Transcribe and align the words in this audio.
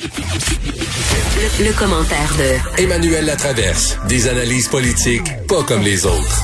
Le, 0.00 1.78
commentaire 1.78 2.32
de 2.38 2.82
Emmanuel 2.82 3.26
Latraverse. 3.26 3.98
Des 4.08 4.28
analyses 4.28 4.68
politiques 4.68 5.26
pas 5.46 5.62
comme 5.64 5.82
les 5.82 6.06
autres. 6.06 6.42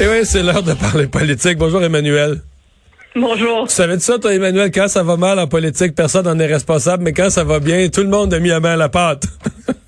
Et 0.00 0.04
eh 0.04 0.08
oui, 0.08 0.16
c'est 0.24 0.42
l'heure 0.42 0.64
de 0.64 0.72
parler 0.72 1.06
politique. 1.06 1.58
Bonjour 1.58 1.82
Emmanuel. 1.84 2.42
Bonjour. 3.14 3.68
Tu 3.68 3.74
savais 3.74 3.96
de 3.96 4.02
ça, 4.02 4.18
toi, 4.18 4.34
Emmanuel, 4.34 4.72
quand 4.72 4.88
ça 4.88 5.04
va 5.04 5.16
mal 5.16 5.38
en 5.38 5.46
politique, 5.46 5.94
personne 5.94 6.24
n'en 6.24 6.38
est 6.40 6.46
responsable, 6.46 7.04
mais 7.04 7.12
quand 7.12 7.30
ça 7.30 7.44
va 7.44 7.60
bien, 7.60 7.88
tout 7.88 8.02
le 8.02 8.08
monde 8.08 8.34
a 8.34 8.40
mis 8.40 8.50
à 8.50 8.58
main 8.58 8.74
la 8.74 8.88
pâte. 8.88 9.26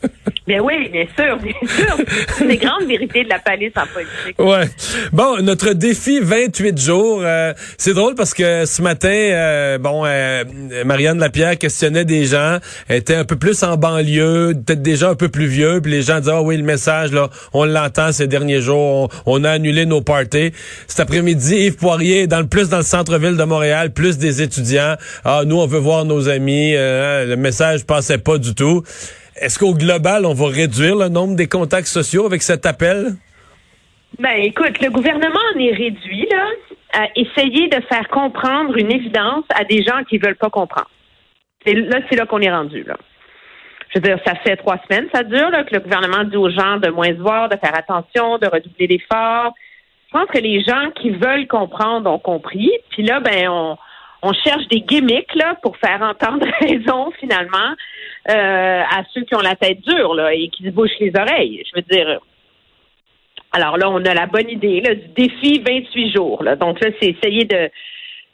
Bien 0.48 0.62
oui, 0.62 0.88
bien 0.88 1.04
sûr, 1.14 1.36
bien 1.36 1.52
sûr. 1.68 1.94
C'est 2.38 2.44
une 2.44 2.56
grande 2.56 2.88
vérité 2.88 3.22
de 3.22 3.28
la 3.28 3.38
palisse 3.38 3.74
en 3.76 3.86
politique. 3.86 4.38
Ouais. 4.38 4.64
Bon, 5.12 5.42
notre 5.42 5.74
défi 5.74 6.20
28 6.20 6.80
jours, 6.80 7.20
euh, 7.22 7.52
c'est 7.76 7.92
drôle 7.92 8.14
parce 8.14 8.32
que 8.32 8.64
ce 8.64 8.80
matin, 8.80 9.10
euh, 9.10 9.76
bon, 9.76 10.04
euh, 10.06 10.44
Marianne 10.86 11.18
Lapierre 11.18 11.58
questionnait 11.58 12.06
des 12.06 12.24
gens, 12.24 12.60
était 12.88 13.14
un 13.14 13.26
peu 13.26 13.36
plus 13.36 13.62
en 13.62 13.76
banlieue, 13.76 14.54
peut-être 14.54 14.80
déjà 14.80 15.10
un 15.10 15.14
peu 15.16 15.28
plus 15.28 15.48
vieux, 15.48 15.82
puis 15.82 15.92
les 15.92 16.00
gens 16.00 16.18
disaient, 16.18 16.32
ah 16.32 16.40
oui, 16.40 16.56
le 16.56 16.62
message, 16.62 17.12
là, 17.12 17.28
on 17.52 17.66
l'entend 17.66 18.10
ces 18.12 18.26
derniers 18.26 18.62
jours, 18.62 19.10
on, 19.26 19.44
a 19.44 19.50
annulé 19.50 19.84
nos 19.84 20.00
parties. 20.00 20.52
Cet 20.86 21.00
après-midi, 21.00 21.56
Yves 21.66 21.76
Poirier, 21.76 22.26
dans 22.26 22.40
le 22.40 22.46
plus 22.46 22.70
dans 22.70 22.78
le 22.78 22.84
centre-ville 22.84 23.36
de 23.36 23.44
Montréal, 23.44 23.92
plus 23.92 24.16
des 24.16 24.40
étudiants, 24.40 24.94
ah, 25.26 25.42
nous, 25.44 25.56
on 25.56 25.66
veut 25.66 25.78
voir 25.78 26.06
nos 26.06 26.30
amis, 26.30 26.74
hein, 26.74 27.26
le 27.26 27.36
message 27.36 27.84
passait 27.84 28.16
pas 28.16 28.38
du 28.38 28.54
tout. 28.54 28.82
Est-ce 29.40 29.58
qu'au 29.58 29.74
global, 29.74 30.26
on 30.26 30.34
va 30.34 30.46
réduire 30.48 30.96
le 30.96 31.08
nombre 31.08 31.36
des 31.36 31.48
contacts 31.48 31.86
sociaux 31.86 32.26
avec 32.26 32.42
cet 32.42 32.66
appel? 32.66 33.14
Ben, 34.18 34.36
écoute, 34.42 34.80
le 34.80 34.90
gouvernement 34.90 35.38
en 35.54 35.58
est 35.60 35.72
réduit, 35.72 36.26
là, 36.30 36.46
à 36.92 37.06
essayer 37.14 37.68
de 37.68 37.80
faire 37.88 38.08
comprendre 38.08 38.76
une 38.76 38.90
évidence 38.90 39.44
à 39.54 39.64
des 39.64 39.82
gens 39.84 40.02
qui 40.08 40.18
veulent 40.18 40.36
pas 40.36 40.50
comprendre. 40.50 40.90
là, 41.66 42.00
c'est 42.08 42.16
là 42.16 42.26
qu'on 42.26 42.40
est 42.40 42.50
rendu, 42.50 42.82
là. 42.84 42.96
Je 43.90 43.98
veux 43.98 44.02
dire, 44.02 44.18
ça 44.26 44.34
fait 44.44 44.56
trois 44.56 44.76
semaines, 44.88 45.08
ça 45.14 45.22
dure, 45.22 45.50
là, 45.50 45.64
que 45.64 45.74
le 45.74 45.80
gouvernement 45.80 46.24
dit 46.24 46.36
aux 46.36 46.50
gens 46.50 46.76
de 46.76 46.88
moins 46.88 47.08
se 47.08 47.20
voir, 47.20 47.48
de 47.48 47.56
faire 47.56 47.74
attention, 47.74 48.38
de 48.38 48.46
redoubler 48.46 48.86
l'effort. 48.86 49.54
Je 50.08 50.18
pense 50.18 50.28
que 50.28 50.38
les 50.38 50.62
gens 50.62 50.90
qui 51.00 51.10
veulent 51.10 51.46
comprendre 51.46 52.10
ont 52.10 52.18
compris. 52.18 52.70
Puis 52.90 53.02
là, 53.02 53.20
ben, 53.20 53.48
on, 53.48 53.78
on 54.22 54.32
cherche 54.32 54.66
des 54.68 54.80
gimmicks, 54.80 55.32
pour 55.62 55.76
faire 55.76 56.02
entendre 56.02 56.46
raison, 56.60 57.10
finalement. 57.18 57.74
Euh, 58.28 58.82
à 58.82 59.04
ceux 59.14 59.22
qui 59.22 59.34
ont 59.34 59.40
la 59.40 59.56
tête 59.56 59.80
dure 59.80 60.28
et 60.28 60.48
qui 60.48 60.64
se 60.64 60.70
bouchent 60.70 60.98
les 61.00 61.12
oreilles. 61.18 61.62
Je 61.64 61.80
veux 61.80 61.86
dire. 61.88 62.20
Alors 63.52 63.78
là, 63.78 63.88
on 63.88 64.04
a 64.04 64.12
la 64.12 64.26
bonne 64.26 64.50
idée 64.50 64.82
là, 64.82 64.94
du 64.94 65.08
défi 65.08 65.62
28 65.66 66.12
jours. 66.12 66.44
Donc 66.60 66.84
là, 66.84 66.90
c'est 67.00 67.08
essayer 67.08 67.44
de 67.44 67.70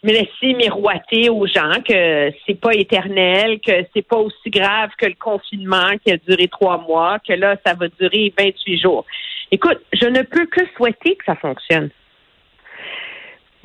me 0.03 0.11
laisser 0.11 0.55
miroiter 0.55 1.31
aux 1.31 1.47
gens 1.47 1.81
que 1.89 2.31
c'est 2.45 2.61
pas 2.61 2.75
éternel, 2.75 3.61
que 3.61 3.87
c'est 3.95 4.07
pas 4.07 4.19
aussi 4.19 4.51
grave 4.51 4.91
que 4.99 5.07
le 5.07 5.15
confinement 5.15 5.97
qui 6.05 6.13
a 6.13 6.17
duré 6.17 6.49
trois 6.49 6.79
mois, 6.79 7.19
que 7.21 7.33
là, 7.33 7.57
ça 7.65 7.75
va 7.75 7.87
durer 8.01 8.33
28 8.37 8.79
jours. 8.81 9.05
Écoute, 9.53 9.79
je 9.93 10.07
ne 10.07 10.23
peux 10.23 10.47
que 10.47 10.61
souhaiter 10.77 11.15
que 11.15 11.25
ça 11.25 11.37
fonctionne. 11.37 11.91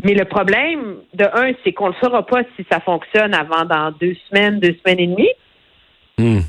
Mais 0.04 0.14
le 0.14 0.26
problème, 0.26 0.98
de 1.14 1.26
un, 1.26 1.52
c'est 1.64 1.74
qu'on 1.74 1.90
ne 1.90 1.96
saura 2.02 2.26
pas 2.26 2.42
si 2.56 2.66
ça 2.72 2.80
fonctionne 2.80 3.34
avant 3.34 3.66
dans 3.66 3.92
deux 4.00 4.16
semaines, 4.30 4.60
deux 4.60 4.76
semaines 4.84 5.00
et 5.00 5.08
demie. 5.08 5.32
Hmm. 6.18 6.40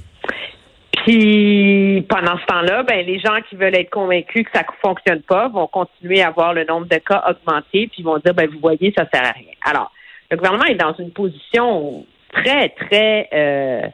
Puis 1.05 2.05
pendant 2.09 2.39
ce 2.39 2.47
temps-là, 2.47 2.83
ben 2.83 3.05
les 3.06 3.19
gens 3.19 3.41
qui 3.48 3.56
veulent 3.56 3.75
être 3.75 3.91
convaincus 3.91 4.45
que 4.45 4.51
ça 4.53 4.61
ne 4.61 4.89
fonctionne 4.89 5.23
pas 5.23 5.48
vont 5.48 5.67
continuer 5.67 6.23
à 6.23 6.31
voir 6.31 6.53
le 6.53 6.65
nombre 6.65 6.87
de 6.87 6.97
cas 6.97 7.25
augmenter, 7.28 7.89
puis 7.93 8.03
vont 8.03 8.19
dire 8.19 8.34
ben 8.34 8.48
vous 8.51 8.59
voyez 8.61 8.93
ça 8.97 9.06
sert 9.12 9.25
à 9.25 9.33
rien. 9.33 9.53
Alors 9.65 9.91
le 10.31 10.37
gouvernement 10.37 10.67
est 10.67 10.75
dans 10.75 10.95
une 10.95 11.11
position 11.11 12.05
très 12.33 12.69
très 12.71 13.28
euh, 13.33 13.89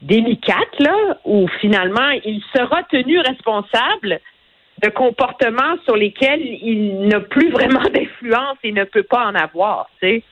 délicate 0.00 0.78
là, 0.80 1.18
où 1.24 1.46
finalement 1.60 2.10
il 2.24 2.42
sera 2.54 2.82
tenu 2.84 3.18
responsable 3.20 4.20
de 4.82 4.88
comportements 4.88 5.76
sur 5.84 5.96
lesquels 5.96 6.40
il 6.40 7.08
n'a 7.08 7.20
plus 7.20 7.50
vraiment 7.50 7.82
d'influence 7.94 8.58
et 8.64 8.72
ne 8.72 8.84
peut 8.84 9.02
pas 9.02 9.26
en 9.26 9.34
avoir. 9.34 9.88
Tu 10.00 10.08
sais. 10.08 10.22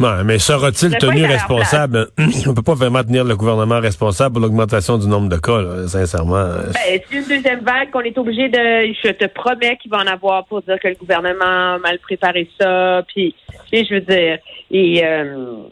Ouais, 0.00 0.22
mais 0.24 0.38
sera-t-il 0.38 0.96
tenu 0.96 1.24
responsable? 1.24 2.06
On 2.46 2.54
peut 2.54 2.62
pas 2.62 2.74
vraiment 2.74 3.02
tenir 3.02 3.24
le 3.24 3.34
gouvernement 3.34 3.80
responsable 3.80 4.34
pour 4.34 4.42
l'augmentation 4.42 4.96
du 4.96 5.08
nombre 5.08 5.28
de 5.28 5.38
cas, 5.38 5.88
sincèrement. 5.88 6.44
Ben, 6.44 6.72
c'est 6.72 7.04
une 7.10 7.26
deuxième 7.26 7.64
vague 7.64 7.90
qu'on 7.90 8.02
est 8.02 8.16
obligé 8.16 8.48
de. 8.48 8.94
Je 9.04 9.10
te 9.10 9.26
promets 9.26 9.76
qu'il 9.78 9.90
va 9.90 9.98
en 9.98 10.06
avoir 10.06 10.44
pour 10.44 10.62
dire 10.62 10.78
que 10.78 10.86
le 10.86 10.94
gouvernement 10.94 11.74
a 11.74 11.78
mal 11.78 11.98
préparé 11.98 12.48
ça. 12.60 13.02
Puis, 13.08 13.34
je 13.72 13.94
veux 13.94 14.00
dire, 14.02 14.38
et 14.70 15.04
euh, 15.04 15.64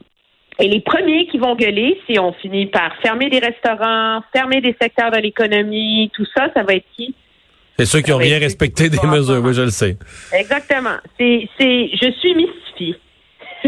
et 0.59 0.69
les 0.69 0.81
premiers 0.81 1.27
qui 1.27 1.39
vont 1.39 1.55
gueuler, 1.55 2.01
si 2.09 2.19
on 2.19 2.33
finit 2.33 2.67
par 2.67 2.97
fermer 3.03 3.29
des 3.29 3.39
restaurants, 3.39 4.23
fermer 4.33 4.61
des 4.61 4.75
secteurs 4.81 5.11
de 5.11 5.19
l'économie, 5.19 6.11
tout 6.15 6.27
ça, 6.35 6.49
ça 6.55 6.63
va 6.63 6.75
être 6.75 6.87
qui? 6.97 7.15
C'est 7.79 7.87
ceux 7.87 8.01
qui 8.01 8.13
ont 8.13 8.19
bien 8.19 8.39
respecté 8.39 8.89
des 8.89 8.99
mesures, 9.07 9.43
oui, 9.45 9.53
je 9.53 9.63
le 9.63 9.71
sais. 9.71 9.97
Exactement. 10.33 10.97
C'est, 11.19 11.49
c'est, 11.59 11.91
je 11.93 12.11
suis 12.21 12.35
mystifiée. 12.35 12.97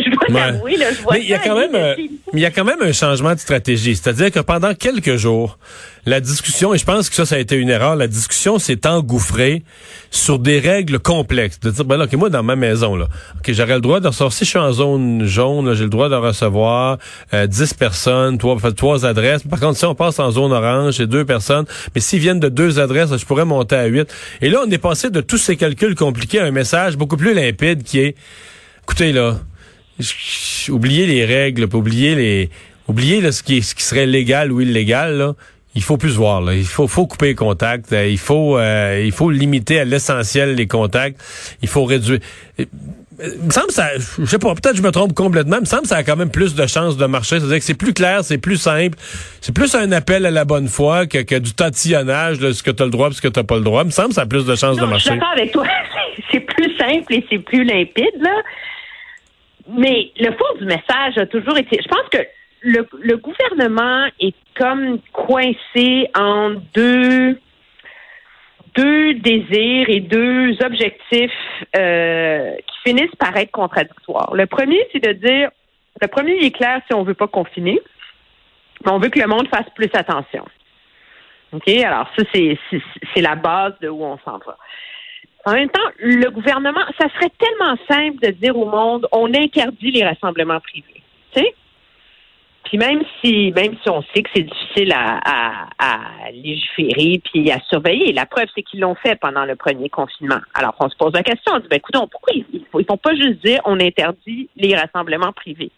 Je 0.04 0.10
dois 0.10 0.41
t'avouer, 0.41 0.76
là, 0.76 0.92
je 0.92 1.03
vois 1.03 1.14
Mais 1.14 1.22
il 1.22 1.28
y 1.28 1.34
a 1.34 1.38
quand 1.38 1.56
même, 1.56 1.75
euh, 1.75 1.94
il 2.32 2.41
y 2.41 2.44
a 2.44 2.50
quand 2.50 2.64
même 2.64 2.82
un 2.82 2.92
changement 2.92 3.34
de 3.34 3.41
stratégie. 3.41 3.97
C'est-à-dire 3.97 4.31
que 4.31 4.41
pendant 4.41 4.75
quelques 4.75 5.16
jours, 5.16 5.59
la 6.06 6.20
discussion, 6.20 6.75
et 6.75 6.78
je 6.78 6.84
pense 6.84 7.09
que 7.10 7.14
ça, 7.14 7.26
ça 7.26 7.34
a 7.34 7.38
été 7.38 7.56
une 7.56 7.69
erreur, 7.69 7.97
la 7.97 8.06
discussion 8.06 8.58
s'est 8.58 8.87
engouffrée 8.87 9.62
sur 10.10 10.38
des 10.38 10.58
règles 10.58 10.98
complexes. 10.98 11.60
De 11.60 11.70
dire, 11.70 11.84
ben 11.84 11.97
là, 11.97 12.04
OK, 12.04 12.12
moi, 12.14 12.31
dans 12.31 12.42
ma 12.42 12.56
maison, 12.56 12.97
là, 12.97 13.08
OK, 13.37 13.53
j'aurais 13.53 13.75
le 13.75 13.81
droit 13.81 14.00
de 14.00 14.08
recevoir, 14.08 14.32
si 14.32 14.44
je 14.44 14.50
suis 14.50 14.58
en 14.58 14.72
zone 14.72 15.25
jaune, 15.25 15.75
j'ai 15.75 15.84
le 15.84 15.91
droit 15.91 16.08
de 16.08 16.14
recevoir 16.14 16.98
euh, 17.34 17.47
10 17.47 17.75
personnes, 17.75 18.38
trois, 18.38 18.56
trois 18.72 19.04
adresses. 19.04 19.42
Par 19.42 19.60
contre, 19.60 19.78
si 19.78 19.84
on 19.84 19.94
passe 19.94 20.19
en 20.19 20.31
zone 20.31 20.53
orange, 20.53 20.94
j'ai 20.94 21.06
deux 21.06 21.25
personnes. 21.25 21.66
Mais 21.94 22.00
s'ils 22.00 22.20
viennent 22.20 22.41
de 22.41 22.48
deux 22.48 22.78
adresses, 22.81 23.14
je 23.16 23.26
pourrais 23.26 23.44
monter 23.44 23.76
à 23.76 23.87
huit. 23.87 24.12
Et 24.41 24.48
là, 24.48 24.62
on 24.66 24.70
est 24.70 24.78
passé 24.78 25.10
de 25.10 25.20
tous 25.20 25.38
ces 25.38 25.56
calculs 25.56 25.94
compliqués 25.94 26.41
à 26.41 26.44
un 26.44 26.50
message 26.50 26.97
beaucoup 26.97 27.16
plus 27.16 27.34
limpide 27.34 27.82
qui 27.82 28.00
est, 28.00 28.14
écoutez, 28.82 29.12
là, 29.12 29.37
oubliez 30.70 31.06
les 31.06 31.25
règles, 31.25 31.69
oubliez 31.75 32.14
les, 32.14 32.50
oubliez 32.88 33.31
ce 33.32 33.42
qui, 33.42 33.62
ce 33.62 33.75
qui 33.75 33.82
serait 33.82 34.06
légal 34.06 34.53
ou 34.53 34.60
illégal. 34.60 35.16
Là. 35.16 35.34
Il 35.75 35.82
faut 35.82 35.97
plus 35.97 36.16
voir. 36.16 36.41
Là. 36.41 36.54
Il 36.54 36.64
faut, 36.64 36.88
faut 36.88 37.06
couper 37.06 37.26
les 37.26 37.34
contacts. 37.34 37.92
Euh, 37.92 38.08
il 38.08 38.19
faut, 38.19 38.58
euh, 38.58 39.03
il 39.04 39.12
faut 39.12 39.31
limiter 39.31 39.81
à 39.81 39.84
l'essentiel 39.84 40.54
les 40.54 40.66
contacts. 40.66 41.20
Il 41.62 41.69
faut 41.69 41.84
réduire. 41.84 42.20
Euh, 42.58 42.64
il 43.20 43.47
me 43.47 43.50
semble 43.50 43.72
ça, 43.72 43.88
je 43.97 44.25
sais 44.26 44.38
pas, 44.38 44.54
peut-être 44.54 44.76
je 44.76 44.82
me 44.82 44.92
trompe 44.92 45.12
complètement, 45.12 45.56
mais 45.56 45.62
il 45.62 45.62
me 45.62 45.66
semble 45.66 45.82
que 45.82 45.88
ça 45.88 45.97
a 45.97 46.04
quand 46.04 46.14
même 46.14 46.31
plus 46.31 46.54
de 46.54 46.64
chances 46.69 46.97
de 46.97 47.04
marcher. 47.06 47.41
C'est-à-dire 47.41 47.58
que 47.58 47.64
c'est 47.64 47.75
plus 47.75 47.92
clair, 47.92 48.22
c'est 48.22 48.38
plus 48.38 48.56
simple. 48.56 48.97
C'est 49.41 49.53
plus 49.53 49.75
un 49.75 49.91
appel 49.91 50.25
à 50.25 50.31
la 50.31 50.44
bonne 50.44 50.69
foi 50.69 51.06
que, 51.06 51.19
que 51.19 51.34
du 51.34 51.53
tatillonnage 51.53 52.38
de 52.38 52.53
ce 52.53 52.62
que 52.62 52.70
tu 52.70 52.81
as 52.81 52.87
le 52.87 52.92
droit 52.92 53.10
et 53.10 53.12
ce 53.14 53.20
que 53.20 53.26
tu 53.26 53.41
n'as 53.41 53.44
pas 53.44 53.56
le 53.56 53.62
droit. 53.62 53.82
Il 53.82 53.87
me 53.87 53.91
semble 53.91 54.10
que 54.10 54.14
ça 54.14 54.22
a 54.22 54.26
plus 54.26 54.47
de 54.47 54.54
chances 54.54 54.76
de 54.76 54.84
marcher. 54.84 55.10
Je 55.10 55.10
suis 55.10 55.19
d'accord 55.19 55.32
avec 55.37 55.53
toi. 55.53 55.64
C'est 56.31 56.41
plus 56.41 56.76
simple 56.76 57.14
et 57.14 57.25
c'est 57.31 57.38
plus 57.38 57.64
limpide, 57.64 58.20
là. 58.20 58.42
Mais 59.68 60.12
le 60.18 60.32
fond 60.32 60.58
du 60.58 60.64
message 60.64 61.18
a 61.18 61.26
toujours 61.26 61.58
été. 61.58 61.78
Je 61.82 61.88
pense 61.88 62.08
que 62.10 62.26
le, 62.62 63.16
gouvernement 63.16 64.06
est 64.20 64.34
comme 64.56 64.98
coincé 65.12 66.08
en 66.16 66.54
deux 66.74 67.38
deux 68.74 69.14
désirs 69.14 69.88
et 69.88 70.00
deux 70.00 70.56
objectifs 70.62 71.32
euh, 71.76 72.54
qui 72.54 72.90
finissent 72.90 73.16
par 73.18 73.36
être 73.36 73.50
contradictoires. 73.50 74.34
Le 74.34 74.46
premier, 74.46 74.78
c'est 74.92 75.02
de 75.02 75.12
dire, 75.12 75.50
le 76.00 76.06
premier 76.06 76.34
est 76.44 76.52
clair 76.52 76.80
si 76.86 76.94
on 76.94 77.02
veut 77.02 77.14
pas 77.14 77.26
confiner, 77.26 77.80
mais 78.84 78.92
on 78.92 78.98
veut 78.98 79.08
que 79.08 79.18
le 79.18 79.26
monde 79.26 79.48
fasse 79.48 79.68
plus 79.74 79.90
attention. 79.94 80.44
OK? 81.52 81.68
Alors, 81.68 82.08
ça, 82.16 82.24
c'est 82.32 83.20
la 83.20 83.34
base 83.34 83.72
de 83.80 83.88
où 83.88 84.04
on 84.04 84.18
s'en 84.18 84.38
va. 84.38 84.56
En 85.44 85.53
même 85.53 85.71
temps, 85.71 85.88
le 85.99 86.31
gouvernement, 86.31 86.84
ça 86.99 87.09
serait 87.15 87.32
tellement 87.38 87.76
simple 87.88 88.19
de 88.21 88.32
dire 88.32 88.56
au 88.56 88.66
monde, 88.66 89.06
on 89.12 89.32
interdit 89.32 89.93
les 89.93 90.04
rassemblements 90.04 90.60
privés. 90.60 91.03
Tu 91.32 91.41
sais? 91.41 91.54
Puis 92.69 92.76
même 92.76 93.03
si, 93.21 93.50
même 93.53 93.76
si 93.82 93.88
on 93.88 94.03
sait 94.15 94.22
que 94.22 94.28
c'est 94.34 94.43
difficile 94.43 94.93
à, 94.93 95.69
légiférer 96.32 97.23
puis 97.25 97.50
à 97.50 97.58
surveiller, 97.70 98.12
la 98.12 98.26
preuve 98.26 98.46
c'est 98.55 98.62
qu'ils 98.62 98.81
l'ont 98.81 98.94
fait 98.94 99.19
pendant 99.19 99.46
le 99.46 99.56
premier 99.56 99.88
confinement. 99.88 100.40
Alors 100.52 100.75
on 100.79 100.90
se 100.90 100.96
pose 100.96 101.14
la 101.14 101.23
question, 101.23 101.52
on 101.55 101.61
dit, 101.61 101.69
ben 101.69 101.76
écoute, 101.76 101.96
pourquoi 102.11 102.34
ils, 102.34 102.44
ne 102.75 102.84
font 102.84 102.99
pas 102.99 103.14
juste 103.14 103.43
dire 103.43 103.61
on 103.64 103.81
interdit 103.81 104.50
les 104.56 104.76
rassemblements 104.76 105.32
privés? 105.32 105.70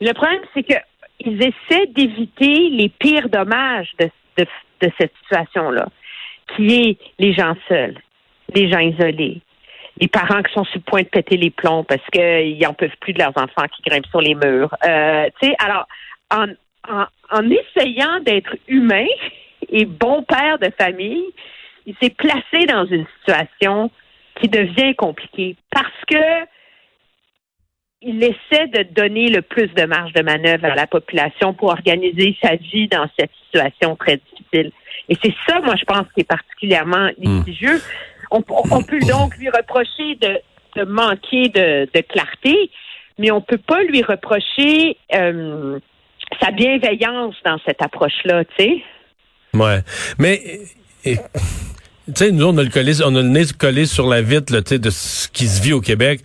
Le 0.00 0.12
problème 0.14 0.40
c'est 0.54 0.62
que 0.62 0.78
ils 1.20 1.40
essaient 1.42 1.86
d'éviter 1.88 2.70
les 2.70 2.88
pires 2.88 3.28
dommages 3.28 3.92
de, 4.00 4.08
de 4.38 4.90
cette 4.98 5.12
situation-là, 5.24 5.88
qui 6.56 6.74
est 6.74 6.98
les 7.18 7.34
gens 7.34 7.54
seuls, 7.68 8.00
les 8.54 8.70
gens 8.70 8.78
isolés, 8.78 9.40
les 10.00 10.08
parents 10.08 10.42
qui 10.42 10.52
sont 10.52 10.64
sur 10.64 10.76
le 10.76 10.82
point 10.82 11.02
de 11.02 11.08
péter 11.08 11.36
les 11.36 11.50
plombs 11.50 11.84
parce 11.84 12.02
qu'ils 12.12 12.58
n'en 12.60 12.74
peuvent 12.74 12.96
plus 13.00 13.12
de 13.12 13.18
leurs 13.18 13.36
enfants 13.36 13.66
qui 13.74 13.82
grimpent 13.82 14.06
sur 14.06 14.20
les 14.20 14.34
murs. 14.34 14.74
Euh, 14.86 15.28
tu 15.40 15.48
sais, 15.48 15.54
alors, 15.58 15.86
en, 16.30 16.46
en, 16.88 17.04
en 17.30 17.50
essayant 17.50 18.20
d'être 18.20 18.56
humain 18.68 19.06
et 19.68 19.84
bon 19.84 20.22
père 20.22 20.58
de 20.58 20.70
famille, 20.78 21.24
il 21.86 21.94
s'est 22.00 22.10
placé 22.10 22.66
dans 22.66 22.86
une 22.86 23.06
situation 23.18 23.90
qui 24.40 24.48
devient 24.48 24.94
compliquée 24.94 25.56
parce 25.70 26.04
que 26.08 26.46
il 28.04 28.22
essaie 28.24 28.66
de 28.66 28.82
donner 28.82 29.28
le 29.28 29.42
plus 29.42 29.68
de 29.68 29.84
marge 29.84 30.12
de 30.12 30.22
manœuvre 30.22 30.64
à 30.64 30.74
la 30.74 30.88
population 30.88 31.54
pour 31.54 31.68
organiser 31.68 32.36
sa 32.42 32.56
vie 32.56 32.88
dans 32.88 33.06
cette 33.16 33.30
situation 33.44 33.94
très 33.94 34.16
difficile. 34.16 34.72
Et 35.08 35.16
c'est 35.22 35.34
ça, 35.46 35.60
moi, 35.60 35.76
je 35.76 35.84
pense, 35.84 36.06
qui 36.14 36.22
est 36.22 36.28
particulièrement 36.28 37.10
Hmm. 37.18 37.38
litigieux. 37.38 37.80
On, 38.32 38.82
peut 38.82 38.98
donc 39.00 39.36
lui 39.36 39.48
reprocher 39.50 40.16
de, 40.16 40.84
manquer 40.84 41.48
de, 41.48 42.00
clarté, 42.00 42.70
mais 43.18 43.30
on 43.30 43.40
peut 43.40 43.58
pas 43.58 43.82
lui 43.82 44.02
reprocher 44.02 44.96
euh, 45.14 45.78
sa 46.40 46.50
bienveillance 46.50 47.34
dans 47.44 47.58
cette 47.66 47.82
approche-là, 47.82 48.44
tu 48.56 48.64
sais. 48.64 48.82
Ouais. 49.54 49.80
Mais, 50.18 50.60
tu 51.04 51.14
sais, 52.14 52.32
nous, 52.32 52.46
on 52.46 52.56
a 52.56 52.62
le, 52.62 53.04
on 53.04 53.14
a 53.14 53.22
le 53.22 53.28
nez 53.28 53.44
collé 53.58 53.86
sur 53.86 54.08
la 54.08 54.22
vitre, 54.22 54.52
de 54.52 54.90
ce 54.90 55.28
qui 55.28 55.46
se 55.46 55.62
vit 55.62 55.72
au 55.72 55.80
Québec. 55.80 56.20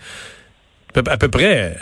À 0.95 1.18
peu- 1.18 1.27
près, 1.27 1.75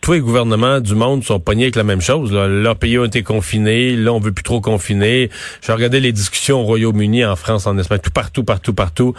tous 0.00 0.12
les 0.12 0.20
gouvernements 0.20 0.80
du 0.80 0.94
monde 0.94 1.24
sont 1.24 1.40
pognés 1.40 1.64
avec 1.64 1.76
la 1.76 1.84
même 1.84 2.00
chose. 2.00 2.32
Leurs 2.32 2.76
pays 2.76 2.98
ont 2.98 3.04
été 3.04 3.22
confinés, 3.22 3.96
là, 3.96 4.12
on 4.12 4.20
veut 4.20 4.32
plus 4.32 4.44
trop 4.44 4.60
confiner. 4.60 5.28
J'ai 5.60 5.72
regardé 5.72 6.00
les 6.00 6.12
discussions 6.12 6.60
au 6.60 6.64
Royaume-Uni, 6.64 7.24
en 7.24 7.36
France, 7.36 7.66
en 7.66 7.76
Espagne, 7.78 8.00
tout 8.02 8.10
partout, 8.10 8.44
partout, 8.44 8.74
partout. 8.74 9.14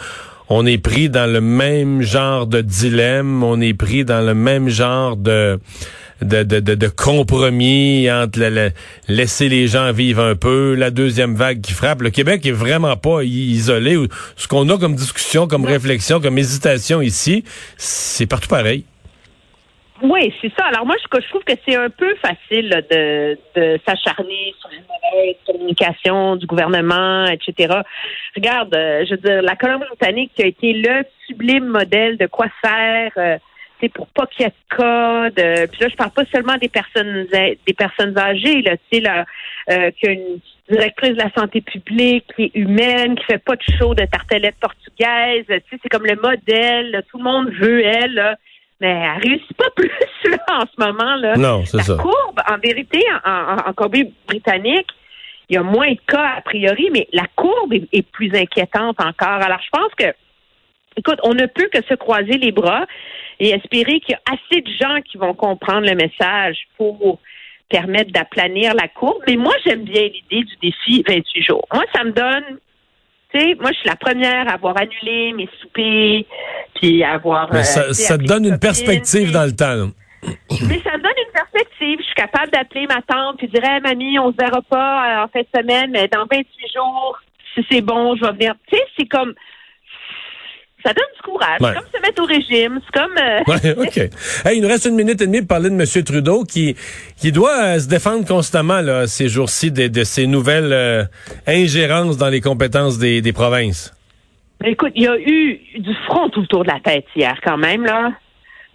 On 0.48 0.66
est 0.66 0.78
pris 0.78 1.08
dans 1.08 1.30
le 1.30 1.40
même 1.40 2.02
genre 2.02 2.46
de 2.46 2.60
dilemme, 2.60 3.42
on 3.42 3.60
est 3.60 3.72
pris 3.74 4.04
dans 4.04 4.20
le 4.20 4.34
même 4.34 4.68
genre 4.68 5.16
de 5.16 5.58
de, 6.22 6.42
de, 6.42 6.60
de, 6.60 6.74
de 6.74 6.88
compromis 6.88 8.08
entre 8.10 8.38
le- 8.38 8.48
le- 8.48 8.70
laisser 9.08 9.48
les 9.48 9.66
gens 9.66 9.92
vivre 9.92 10.22
un 10.22 10.36
peu, 10.36 10.74
la 10.74 10.90
deuxième 10.90 11.34
vague 11.34 11.60
qui 11.60 11.72
frappe. 11.72 12.02
Le 12.02 12.10
Québec 12.10 12.46
est 12.46 12.52
vraiment 12.52 12.96
pas 12.96 13.24
isolé. 13.24 13.98
Ce 14.36 14.46
qu'on 14.46 14.68
a 14.70 14.78
comme 14.78 14.94
discussion, 14.94 15.48
comme 15.48 15.64
réflexion, 15.64 16.20
comme 16.20 16.38
hésitation 16.38 17.02
ici, 17.02 17.44
c'est 17.76 18.26
partout 18.26 18.48
pareil. 18.48 18.84
Oui, 20.04 20.34
c'est 20.42 20.52
ça. 20.58 20.66
Alors 20.66 20.84
moi, 20.84 20.96
je, 21.02 21.28
trouve 21.28 21.44
que 21.44 21.54
c'est 21.66 21.76
un 21.76 21.88
peu 21.88 22.14
facile 22.16 22.68
là, 22.68 22.82
de, 22.82 23.38
de 23.56 23.80
s'acharner 23.86 24.54
sur 24.60 24.70
une 24.70 24.82
mauvaise 24.82 25.36
communication 25.46 26.36
du 26.36 26.44
gouvernement, 26.46 27.24
etc. 27.24 27.80
Regarde, 28.36 28.74
euh, 28.74 29.06
je 29.06 29.12
veux 29.12 29.16
dire, 29.16 29.40
la 29.40 29.56
Colombie-Britannique 29.56 30.32
qui 30.36 30.42
a 30.42 30.46
été 30.46 30.74
le 30.74 31.04
sublime 31.26 31.64
modèle 31.64 32.18
de 32.18 32.26
quoi 32.26 32.48
faire, 32.62 33.12
euh, 33.16 33.38
c'est 33.80 33.88
pour 33.88 34.06
pas 34.08 34.26
qu'il 34.26 34.42
y 34.44 34.46
ait 34.46 34.50
de 34.50 34.76
cas. 34.76 35.30
de- 35.30 35.66
Puis 35.68 35.80
là, 35.80 35.88
je 35.90 35.96
parle 35.96 36.10
pas 36.10 36.24
seulement 36.26 36.56
des 36.58 36.68
personnes 36.68 37.26
des 37.32 37.74
personnes 37.74 38.18
âgées, 38.18 38.60
là, 38.60 38.76
tu 38.76 38.82
sais, 38.92 39.00
là, 39.00 39.24
euh, 39.70 39.90
une 40.02 40.38
directrice 40.70 41.12
de 41.12 41.22
la 41.22 41.30
santé 41.34 41.62
publique 41.62 42.26
qui 42.36 42.44
est 42.44 42.50
humaine, 42.54 43.14
qui 43.16 43.24
fait 43.24 43.38
pas 43.38 43.56
de 43.56 43.62
show 43.78 43.94
de 43.94 44.04
tartelettes 44.04 44.56
portugaises. 44.60 45.46
Tu 45.46 45.54
sais, 45.54 45.78
c'est 45.82 45.88
comme 45.88 46.04
le 46.06 46.16
modèle. 46.16 46.90
là, 46.90 47.00
tout 47.02 47.16
le 47.16 47.24
monde 47.24 47.48
veut 47.52 47.82
elle. 47.84 48.12
là. 48.14 48.36
Mais 48.84 48.90
elle 49.16 49.28
réussit 49.30 49.56
pas 49.56 49.70
plus 49.76 49.90
là, 50.26 50.36
en 50.50 50.60
ce 50.66 50.86
moment. 50.86 51.14
Là. 51.16 51.36
Non, 51.36 51.64
c'est 51.64 51.78
La 51.78 51.82
ça. 51.84 51.96
courbe, 51.96 52.40
en 52.50 52.58
vérité, 52.58 53.02
en, 53.24 53.30
en, 53.30 53.56
en 53.70 53.72
Colombie-Britannique, 53.72 54.88
il 55.48 55.54
y 55.54 55.58
a 55.58 55.62
moins 55.62 55.90
de 55.92 55.98
cas 56.06 56.34
a 56.38 56.40
priori, 56.42 56.90
mais 56.92 57.08
la 57.12 57.26
courbe 57.34 57.72
est, 57.72 57.88
est 57.92 58.02
plus 58.02 58.30
inquiétante 58.34 59.00
encore. 59.00 59.40
Alors, 59.42 59.60
je 59.64 59.70
pense 59.72 59.94
que, 59.96 60.14
écoute, 60.96 61.18
on 61.22 61.32
ne 61.34 61.46
peut 61.46 61.68
que 61.72 61.82
se 61.88 61.94
croiser 61.94 62.38
les 62.38 62.52
bras 62.52 62.84
et 63.40 63.50
espérer 63.50 64.00
qu'il 64.00 64.14
y 64.14 64.14
a 64.14 64.34
assez 64.34 64.60
de 64.60 64.70
gens 64.80 65.00
qui 65.02 65.16
vont 65.18 65.34
comprendre 65.34 65.86
le 65.86 65.94
message 65.94 66.58
pour 66.76 67.20
permettre 67.70 68.12
d'aplanir 68.12 68.74
la 68.74 68.88
courbe. 68.88 69.22
Mais 69.26 69.36
moi, 69.36 69.54
j'aime 69.66 69.84
bien 69.84 70.02
l'idée 70.02 70.44
du 70.44 70.56
défi 70.62 71.02
28 71.08 71.42
jours. 71.42 71.66
Moi, 71.72 71.84
ça 71.94 72.04
me 72.04 72.12
donne, 72.12 72.58
sais, 73.38 73.54
moi, 73.60 73.70
je 73.72 73.78
suis 73.78 73.88
la 73.88 73.96
première 73.96 74.48
à 74.48 74.52
avoir 74.54 74.76
annulé 74.80 75.32
mes 75.34 75.48
soupers, 75.60 76.24
puis 76.74 77.02
à 77.04 77.12
avoir... 77.12 77.52
Mais 77.52 77.60
euh, 77.60 77.92
ça, 77.92 78.18
te 78.18 78.24
donne 78.24 78.44
une 78.44 78.50
copines, 78.52 78.58
perspective 78.60 79.24
puis- 79.24 79.32
dans 79.32 79.44
le 79.44 79.52
temps. 79.54 79.74
là. 79.74 79.86
mais 80.50 80.80
ça 80.82 80.96
me 80.96 81.02
donne 81.02 81.12
une 81.26 81.32
perspective. 81.32 81.98
Je 81.98 82.04
suis 82.04 82.14
capable 82.14 82.50
d'appeler 82.50 82.86
ma 82.86 83.02
tante 83.02 83.42
et 83.42 83.46
dire 83.46 83.62
hey, 83.64 83.80
mamie, 83.82 84.18
on 84.18 84.32
se 84.32 84.36
verra 84.38 84.62
pas 84.62 85.20
euh, 85.20 85.24
en 85.24 85.28
fin 85.28 85.40
de 85.40 85.48
semaine, 85.54 85.90
mais 85.90 86.08
dans 86.08 86.24
28 86.30 86.44
jours, 86.74 87.18
si 87.54 87.64
c'est 87.70 87.80
bon, 87.82 88.16
je 88.16 88.22
vais 88.24 88.32
venir. 88.32 88.54
Tu 88.68 88.76
sais, 88.76 88.82
c'est 88.98 89.06
comme 89.06 89.34
ça 90.84 90.92
donne 90.92 91.06
du 91.16 91.22
courage. 91.22 91.60
Ouais. 91.60 91.68
C'est 91.68 91.74
comme 91.74 91.90
se 91.94 92.00
mettre 92.02 92.22
au 92.22 92.26
régime. 92.26 92.80
C'est 92.84 93.00
comme 93.00 93.16
euh, 93.18 93.40
Ouais, 93.46 93.86
OK. 93.86 93.96
Hey, 94.44 94.58
il 94.58 94.62
nous 94.62 94.68
reste 94.68 94.84
une 94.84 94.94
minute 94.94 95.20
et 95.20 95.26
demie 95.26 95.40
pour 95.40 95.48
parler 95.48 95.70
de 95.70 95.74
M. 95.74 96.04
Trudeau 96.04 96.44
qui, 96.44 96.76
qui 97.16 97.32
doit 97.32 97.64
euh, 97.64 97.78
se 97.78 97.88
défendre 97.88 98.26
constamment 98.26 98.80
là, 98.80 99.06
ces 99.06 99.28
jours-ci 99.28 99.70
de, 99.70 99.88
de 99.88 100.04
ces 100.04 100.26
nouvelles 100.26 100.72
euh, 100.72 101.04
ingérences 101.46 102.18
dans 102.18 102.28
les 102.28 102.40
compétences 102.40 102.98
des, 102.98 103.22
des 103.22 103.32
provinces. 103.32 103.92
Mais 104.60 104.72
écoute, 104.72 104.92
il 104.94 105.02
y 105.02 105.08
a 105.08 105.18
eu 105.18 105.60
du 105.78 105.94
front 106.06 106.28
tout 106.28 106.42
autour 106.42 106.64
de 106.64 106.70
la 106.70 106.80
tête 106.80 107.06
hier, 107.16 107.34
quand 107.42 107.56
même, 107.56 107.84
là. 107.84 108.12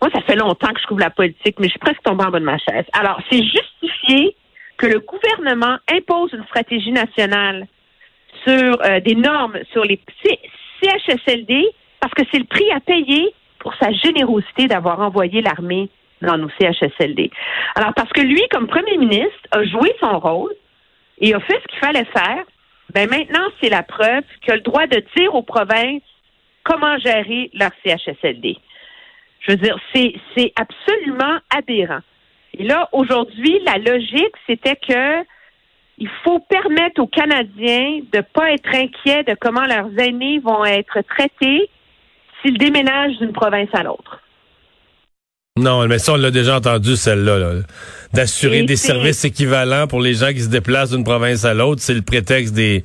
Moi, 0.01 0.09
ça 0.13 0.21
fait 0.21 0.35
longtemps 0.35 0.73
que 0.73 0.79
je 0.81 0.87
couvre 0.87 1.01
la 1.01 1.09
politique, 1.09 1.55
mais 1.59 1.67
je 1.67 1.71
suis 1.71 1.79
presque 1.79 2.01
tombée 2.03 2.23
en 2.23 2.31
bas 2.31 2.39
de 2.39 2.45
ma 2.45 2.57
chaise. 2.57 2.85
Alors, 2.93 3.19
c'est 3.29 3.43
justifié 3.43 4.35
que 4.77 4.87
le 4.87 4.99
gouvernement 4.99 5.77
impose 5.91 6.31
une 6.31 6.45
stratégie 6.45 6.91
nationale 6.91 7.67
sur 8.45 8.77
des 9.03 9.15
normes 9.15 9.57
sur 9.73 9.83
les 9.83 9.99
CHSLD 10.81 11.65
parce 11.99 12.13
que 12.13 12.23
c'est 12.31 12.39
le 12.39 12.45
prix 12.45 12.69
à 12.71 12.79
payer 12.79 13.33
pour 13.59 13.73
sa 13.75 13.91
générosité 13.91 14.67
d'avoir 14.67 14.99
envoyé 15.01 15.41
l'armée 15.41 15.89
dans 16.21 16.37
nos 16.37 16.49
CHSLD. 16.59 17.31
Alors, 17.75 17.93
parce 17.93 18.11
que 18.11 18.21
lui, 18.21 18.41
comme 18.51 18.67
premier 18.67 18.97
ministre, 18.97 19.39
a 19.51 19.63
joué 19.63 19.93
son 19.99 20.19
rôle 20.19 20.53
et 21.19 21.33
a 21.33 21.39
fait 21.39 21.59
ce 21.61 21.67
qu'il 21.67 21.79
fallait 21.79 22.05
faire, 22.05 22.43
ben 22.93 23.09
maintenant, 23.09 23.47
c'est 23.61 23.69
la 23.69 23.83
preuve 23.83 24.23
qu'il 24.41 24.53
a 24.53 24.55
le 24.55 24.61
droit 24.61 24.87
de 24.87 25.03
dire 25.15 25.35
aux 25.35 25.43
provinces 25.43 26.01
comment 26.63 26.97
gérer 26.99 27.49
leur 27.53 27.71
CHSLD. 27.83 28.57
Je 29.41 29.51
veux 29.51 29.57
dire, 29.57 29.77
c'est, 29.93 30.53
absolument 30.55 31.39
aberrant. 31.55 32.01
Et 32.57 32.63
là, 32.63 32.89
aujourd'hui, 32.91 33.59
la 33.65 33.77
logique, 33.77 34.35
c'était 34.47 34.75
que 34.75 35.23
il 36.01 36.09
faut 36.23 36.39
permettre 36.39 37.01
aux 37.01 37.07
Canadiens 37.07 37.99
de 38.11 38.17
ne 38.17 38.21
pas 38.21 38.51
être 38.51 38.73
inquiets 38.73 39.23
de 39.23 39.35
comment 39.39 39.65
leurs 39.65 39.97
aînés 39.99 40.39
vont 40.39 40.63
être 40.63 41.01
traités 41.01 41.69
s'ils 42.41 42.57
déménagent 42.57 43.17
d'une 43.17 43.33
province 43.33 43.69
à 43.73 43.83
l'autre. 43.83 44.21
Non, 45.57 45.85
mais 45.87 45.99
ça, 45.99 46.13
on 46.13 46.17
l'a 46.17 46.31
déjà 46.31 46.57
entendu, 46.57 46.95
celle-là. 46.95 47.37
là. 47.37 47.51
D'assurer 48.13 48.63
des 48.63 48.77
services 48.77 49.25
équivalents 49.25 49.87
pour 49.87 49.99
les 49.99 50.13
gens 50.13 50.29
qui 50.29 50.39
se 50.39 50.49
déplacent 50.49 50.91
d'une 50.91 51.03
province 51.03 51.43
à 51.43 51.53
l'autre, 51.53 51.81
c'est 51.81 51.93
le 51.93 52.01
prétexte 52.01 52.53
des... 52.53 52.83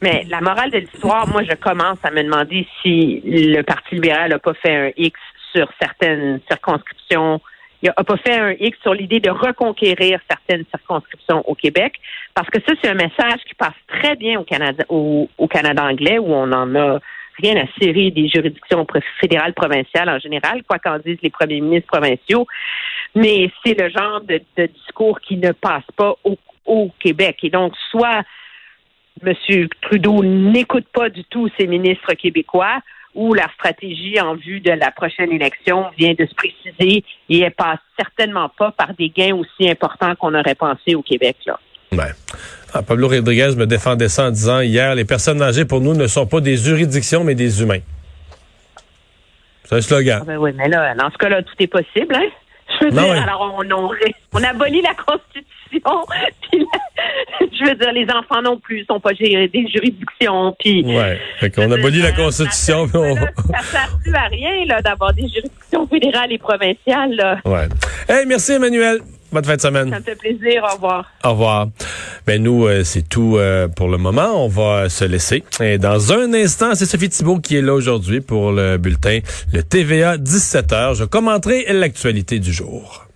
Mais 0.00 0.26
la 0.28 0.40
morale 0.40 0.72
de 0.72 0.78
l'histoire, 0.78 1.28
moi, 1.28 1.44
je 1.48 1.54
commence 1.54 1.98
à 2.02 2.10
me 2.10 2.24
demander 2.24 2.66
si 2.82 3.22
le 3.24 3.62
Parti 3.62 3.94
libéral 3.94 4.30
n'a 4.30 4.40
pas 4.40 4.54
fait 4.54 4.74
un 4.74 4.90
X 4.96 5.16
sur 5.54 5.68
certaines 5.80 6.40
circonscriptions. 6.48 7.40
Il 7.82 7.92
n'a 7.96 8.04
pas 8.04 8.16
fait 8.16 8.36
un 8.36 8.54
X 8.58 8.76
sur 8.82 8.94
l'idée 8.94 9.20
de 9.20 9.30
reconquérir 9.30 10.18
certaines 10.28 10.64
circonscriptions 10.70 11.48
au 11.48 11.54
Québec, 11.54 11.94
parce 12.34 12.50
que 12.50 12.58
ça, 12.66 12.74
c'est 12.82 12.88
un 12.88 12.94
message 12.94 13.40
qui 13.46 13.54
passe 13.54 13.74
très 13.86 14.16
bien 14.16 14.40
au 14.40 14.44
Canada, 14.44 14.84
au, 14.88 15.28
au 15.38 15.46
Canada 15.46 15.84
anglais, 15.84 16.18
où 16.18 16.34
on 16.34 16.50
en 16.50 16.74
a 16.74 16.98
rien 17.38 17.56
à 17.56 17.66
cirer 17.78 18.10
des 18.10 18.28
juridictions 18.28 18.86
fédérales, 19.20 19.54
provinciales 19.54 20.08
en 20.08 20.18
général, 20.18 20.62
quoi 20.64 20.78
qu'en 20.78 20.98
disent 20.98 21.18
les 21.22 21.30
premiers 21.30 21.60
ministres 21.60 21.88
provinciaux. 21.90 22.46
Mais 23.14 23.50
c'est 23.64 23.78
le 23.78 23.88
genre 23.90 24.20
de, 24.22 24.40
discours 24.66 25.20
qui 25.20 25.36
ne 25.36 25.52
passe 25.52 25.84
pas 25.96 26.14
au, 26.24 26.90
Québec. 27.00 27.38
Et 27.42 27.50
donc, 27.50 27.74
soit 27.90 28.22
M. 29.24 29.34
Trudeau 29.82 30.22
n'écoute 30.22 30.86
pas 30.92 31.10
du 31.10 31.24
tout 31.24 31.48
ses 31.58 31.66
ministres 31.66 32.14
québécois 32.14 32.80
ou 33.14 33.34
leur 33.34 33.50
stratégie 33.52 34.18
en 34.20 34.34
vue 34.34 34.60
de 34.60 34.70
la 34.70 34.90
prochaine 34.90 35.32
élection 35.32 35.86
vient 35.98 36.14
de 36.14 36.24
se 36.24 36.34
préciser 36.34 37.04
et 37.28 37.40
elle 37.40 37.52
passe 37.52 37.80
certainement 37.98 38.48
pas 38.48 38.70
par 38.70 38.94
des 38.94 39.10
gains 39.10 39.34
aussi 39.34 39.68
importants 39.68 40.14
qu'on 40.14 40.34
aurait 40.34 40.54
pensé 40.54 40.94
au 40.94 41.02
Québec. 41.02 41.36
Là. 41.46 41.58
Ouais. 41.92 42.12
Ah, 42.74 42.82
Pablo 42.82 43.08
Rodriguez 43.08 43.50
me 43.56 43.66
défendait 43.66 44.08
ça 44.08 44.24
en 44.24 44.30
disant 44.30 44.60
hier, 44.60 44.94
les 44.94 45.04
personnes 45.04 45.42
âgées 45.42 45.64
pour 45.66 45.80
nous 45.80 45.94
ne 45.94 46.06
sont 46.06 46.26
pas 46.26 46.40
des 46.40 46.56
juridictions, 46.56 47.22
mais 47.22 47.34
des 47.34 47.60
humains. 47.62 47.80
C'est 49.64 49.76
un 49.76 49.80
slogan. 49.80 50.18
Ah 50.22 50.24
ben 50.26 50.36
oui, 50.38 50.52
mais 50.56 50.68
là, 50.68 50.94
dans 50.94 51.10
ce 51.10 51.18
cas-là, 51.18 51.42
tout 51.42 51.54
est 51.58 51.66
possible, 51.66 52.14
hein? 52.14 52.24
Je 52.80 52.86
veux 52.86 52.90
Ben 52.92 53.02
dire, 53.04 53.22
alors 53.22 53.54
on, 53.58 53.70
on, 53.70 53.90
on 54.32 54.42
abolit 54.42 54.80
la 54.80 54.94
Constitution, 54.94 55.44
puis 56.50 56.60
la- 56.60 57.46
je 57.52 57.64
veux 57.68 57.74
dire, 57.74 57.92
les 57.92 58.06
enfants 58.10 58.40
non 58.42 58.58
plus 58.58 58.84
sont 58.86 58.98
pas 59.00 59.12
gérés 59.12 59.48
des 59.48 59.66
juridictions, 59.68 60.56
puis... 60.58 60.82
Ouais. 60.86 61.20
Fait 61.40 61.50
qu'on 61.50 61.70
abolit 61.70 62.00
la 62.00 62.12
Constitution. 62.12 62.88
puis 62.88 62.96
on- 62.96 63.14
Ça 63.16 63.22
ne 63.58 63.64
sert 63.64 63.98
plus 64.02 64.14
à 64.14 64.26
rien 64.28 64.64
là, 64.66 64.80
d'avoir 64.80 65.12
des 65.12 65.28
juridictions 65.28 65.86
fédérales 65.86 66.32
et 66.32 66.38
provinciales. 66.38 67.14
Là. 67.14 67.38
Ouais. 67.44 67.68
Hey, 68.08 68.24
merci 68.26 68.52
Emmanuel. 68.52 69.00
Bonne 69.32 69.44
fin 69.44 69.56
de 69.56 69.60
Ça 69.60 69.68
semaine. 69.68 69.88
me 69.90 70.00
fait 70.00 70.14
plaisir. 70.14 70.62
Au 70.70 70.74
revoir. 70.74 71.10
Au 71.24 71.30
revoir. 71.30 71.68
Ben 72.26 72.42
nous, 72.42 72.66
euh, 72.66 72.84
c'est 72.84 73.08
tout 73.08 73.36
euh, 73.38 73.66
pour 73.68 73.88
le 73.88 73.96
moment. 73.98 74.44
On 74.44 74.48
va 74.48 74.88
se 74.88 75.04
laisser. 75.04 75.42
Et 75.60 75.78
dans 75.78 76.12
un 76.12 76.32
instant, 76.34 76.74
c'est 76.74 76.86
Sophie 76.86 77.08
Thibault 77.08 77.38
qui 77.38 77.56
est 77.56 77.62
là 77.62 77.72
aujourd'hui 77.74 78.20
pour 78.20 78.52
le 78.52 78.76
bulletin, 78.76 79.20
le 79.52 79.62
TVA 79.62 80.18
17h. 80.18 80.94
Je 80.96 81.04
commenterai 81.04 81.66
l'actualité 81.72 82.38
du 82.38 82.52
jour. 82.52 83.06